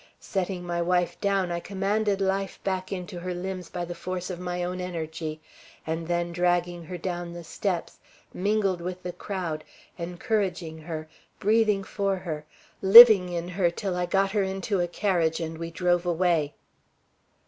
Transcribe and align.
Setting 0.19 0.65
my 0.65 0.81
wife 0.81 1.21
down, 1.21 1.51
I 1.51 1.59
commanded 1.59 2.21
life 2.21 2.59
back 2.63 2.91
into 2.91 3.19
her 3.19 3.35
limbs 3.35 3.69
by 3.69 3.85
the 3.85 3.93
force 3.93 4.31
of 4.31 4.39
my 4.39 4.63
own 4.63 4.81
energy, 4.81 5.39
and 5.85 6.07
then 6.07 6.31
dragging 6.31 6.85
her 6.85 6.97
down 6.97 7.33
the 7.33 7.43
steps, 7.43 7.99
mingled 8.33 8.81
with 8.81 9.03
the 9.03 9.13
crowd, 9.13 9.63
encouraging 9.99 10.79
her, 10.79 11.07
breathing 11.39 11.83
for 11.83 12.15
her, 12.15 12.45
living 12.81 13.29
in 13.29 13.49
her 13.49 13.69
till 13.69 13.95
I 13.95 14.07
got 14.07 14.31
her 14.31 14.41
into 14.41 14.79
a 14.79 14.87
carriage 14.87 15.39
and 15.39 15.59
we 15.59 15.69
drove 15.69 16.07
away. 16.07 16.55